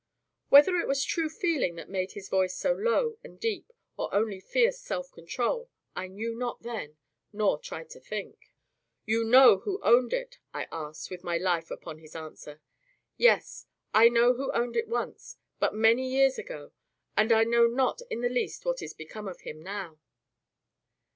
[0.49, 4.39] Whether it was true feeling that made his voice so low and deep, or only
[4.39, 6.97] fierce self control, I knew not then,
[7.31, 8.51] nor tried to think.
[9.05, 12.61] "You know who owned it?" I asked, with my life upon his answer.
[13.17, 13.67] "Yes.
[13.93, 16.71] I know who owned it once; but many years ago.
[17.15, 19.99] And I know not in the least what is become of him now."